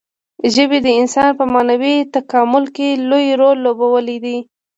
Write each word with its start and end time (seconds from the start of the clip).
ژبې 0.53 0.79
د 0.83 0.87
انسان 0.99 1.29
په 1.39 1.43
معنوي 1.53 1.95
تکامل 2.15 2.65
کې 2.75 2.87
لوی 3.09 3.25
رول 3.39 3.57
لوبولی 3.65 4.17
دی. 4.25 4.37